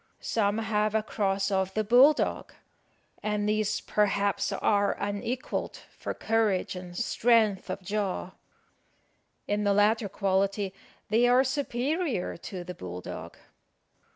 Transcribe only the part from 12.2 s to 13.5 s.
to the bull dog.